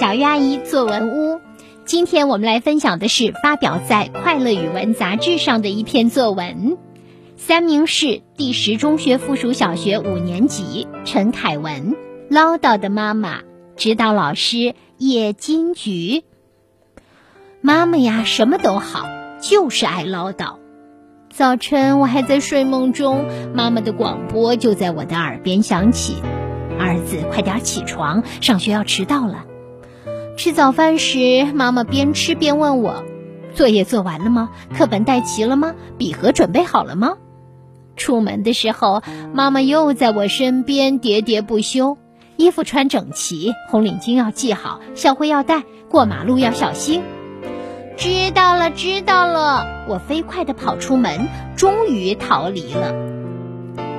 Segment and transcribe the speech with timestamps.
[0.00, 1.42] 小鱼阿姨作文屋。
[1.84, 6.78] 今天我们来分享的是发表在《快乐语文》杂志上的一篇作文。
[7.36, 11.94] 三明市第十中学附属小学五年级陈凯文，
[12.30, 13.42] 唠叨的妈妈，
[13.76, 16.24] 指导老师叶金菊。
[17.60, 19.04] 妈妈呀，什么都好，
[19.42, 20.54] 就是爱唠叨。
[21.30, 26.14] 早晨我还在睡梦中，妈妈的广播就在我的耳边响起
[26.80, 29.44] ：“儿子，快点起床，上学要迟到了。”
[30.42, 33.04] 吃早饭时，妈妈边吃边问我
[33.54, 34.48] ：“作业做完了吗？
[34.74, 35.74] 课本带齐了吗？
[35.98, 37.18] 笔盒准备好了吗？”
[37.94, 39.02] 出门的时候，
[39.34, 41.98] 妈妈又在我身边喋喋不休
[42.38, 47.02] ：“衣服穿整齐，红领巾要系好，校徽要带，过马路要小心。”
[47.98, 49.84] 知道了，知道了。
[49.90, 52.94] 我飞快地跑出门，终于逃离了。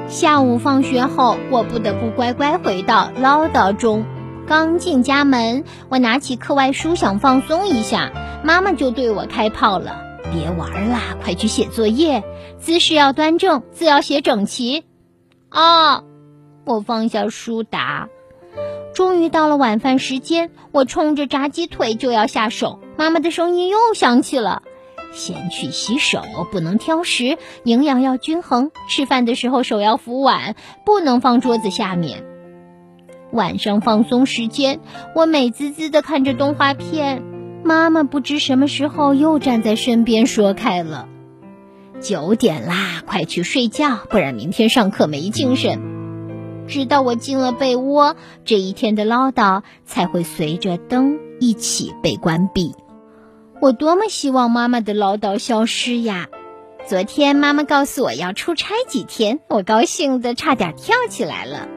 [0.07, 4.05] 下午放学后，我不得不乖乖回到唠叨中。
[4.51, 8.11] 刚进家门，我拿起课外书想放松一下，
[8.43, 12.21] 妈妈就对我开炮了：“别玩啦，快去写作业，
[12.59, 14.83] 姿势要端正，字要写整齐。”
[15.47, 16.03] 啊！
[16.65, 18.09] 我放下书答。
[18.93, 24.63] 终于到了晚饭时间，我冲着炸鸡腿就要下手，妈妈的声音又响起了
[25.15, 26.21] ：“先去洗手，
[26.51, 28.71] 不能挑食，营养要均衡。
[28.89, 32.25] 吃饭的时候手要扶碗，不能放桌子下面。”
[33.31, 34.79] 晚上放松时间，
[35.15, 37.23] 我美滋滋的看着动画片。
[37.63, 41.07] 妈妈不知什么时候又站在身边说开了
[42.01, 45.79] ：“九点啦，快去睡觉，不然明天上课没精神。”
[46.67, 48.15] 直到我进了被窝，
[48.45, 52.73] 这一天的唠叨才会随着灯一起被关闭。
[53.59, 56.27] 我多么希望妈妈的唠叨消失呀！
[56.87, 61.67] 昨天妈妈告诉我要出差几天，我高兴的差点跳起来了。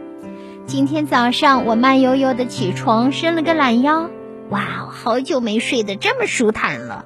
[0.66, 4.08] 今天早上我慢悠悠的起床，伸了个懒腰，
[4.48, 7.04] 哇，好久没睡得这么舒坦了。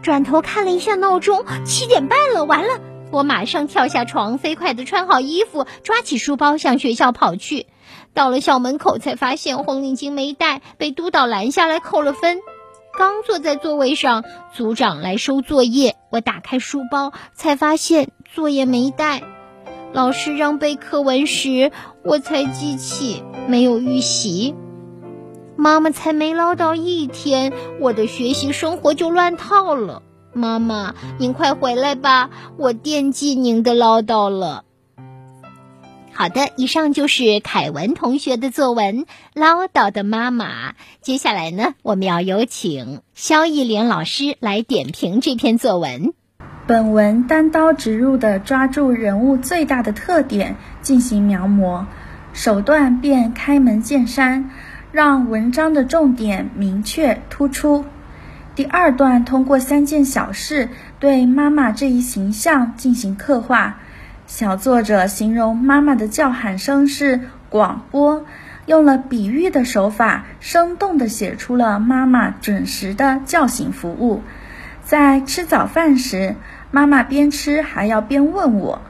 [0.00, 2.80] 转头看了一下闹钟，七点半了，完了！
[3.10, 7.66] 我马上跳下床，飞快的穿好衣服，抓起书包向学校跑去。
[8.14, 12.38] 到了校门口，才发现红领巾没带，被督导拦下来扣了分。
[12.96, 14.24] 刚坐在座位上，
[14.54, 19.22] 组长来收作业，我打开书包，才发现作业没带。
[19.92, 24.54] 老师让背课文时，我才记起没有预习。
[25.56, 30.02] 妈妈才没唠叨一天，我的学习生活就乱套了。
[30.32, 34.64] 妈妈，您快回来吧，我惦记您的唠叨了。
[36.12, 40.70] 好的，以上就是凯文同学的作文《唠叨的妈妈》。
[41.00, 46.14] 接下来呢，我们要有请肖艺莲老师来点评这篇作文。
[46.70, 51.86] 本文单刀直入地抓住人物最大的特点进行描摹，
[52.32, 54.48] 手段便开门见山，
[54.92, 57.84] 让文章的重点明确突出。
[58.54, 60.68] 第二段通过三件小事
[61.00, 63.80] 对妈妈这一形象进行刻画。
[64.28, 68.24] 小作者形容妈妈的叫喊声是广播，
[68.66, 74.22] 用了比喻的手法，生动地写出了妈妈准时的叫醒服务。
[74.84, 76.36] 在吃早饭时。
[76.70, 78.82] 妈妈边吃还要边问我，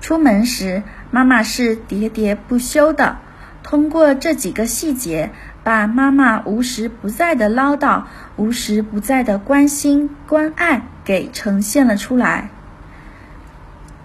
[0.00, 3.18] 出门时妈妈是喋喋不休的。
[3.62, 5.30] 通过这几个细节，
[5.62, 8.04] 把妈妈无时不在的唠叨、
[8.36, 12.50] 无时不在的关心关爱给呈现了出来。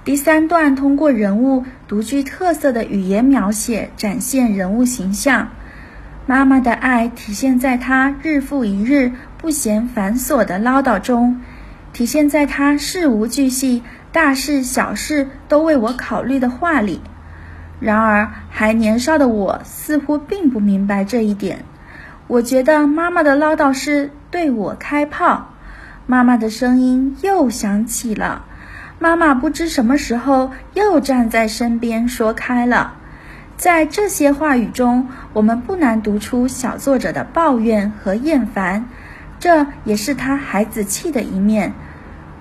[0.03, 5.49] 第三段通过人物独具特色的语言描写，展现人物形象。
[6.25, 11.41] 妈妈的爱体现在她日复一日不嫌繁琐的唠叨中。
[11.93, 17.01] 体现在他事无巨细、大事小事都为我考虑的话里。
[17.79, 21.65] 然而，还年少的我似乎并不明白这一点。
[22.27, 25.49] 我觉得妈妈的唠叨是对我开炮。
[26.05, 28.45] 妈妈的声音又响起了。
[28.99, 32.95] 妈妈不知什么时候又站在身边说开了。
[33.55, 38.85] 在这些话语中，我们不难读出小作者的抱怨和厌烦。
[39.39, 41.73] 这也是他孩子气的一面，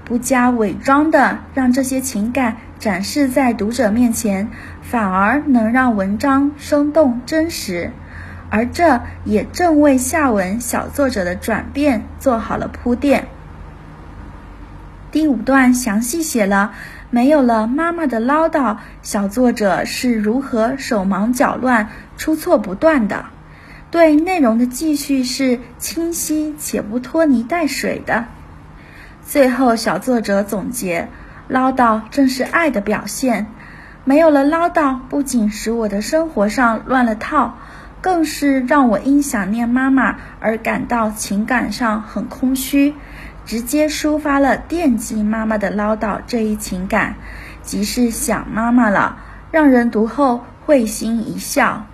[0.04, 4.48] 不加伪装的让这些情感展示在读者面前，
[4.82, 7.92] 反而能让文章生动真实，
[8.50, 13.28] 而这也正为下文小作者的转变做好了铺垫。
[15.12, 16.72] 第五段详细写了
[17.10, 23.26] 没有了妈妈的唠叨，小作者是如何手忙脚乱、出错不断的。
[23.90, 28.24] 对内容的记叙是清晰且不拖泥带水的。
[29.32, 31.08] 最后，小作者总结：
[31.48, 33.46] 唠叨正是爱的表现。
[34.04, 37.56] 没有了唠叨，不仅使我的生活上乱了套，
[38.02, 42.94] 更是让我因想念妈妈而感到情感上很空虚，
[43.46, 47.14] 直接抒发了惦记妈妈的唠叨这一情感，
[47.62, 49.16] 即是想妈妈了，
[49.50, 51.86] 让人读后会心一笑。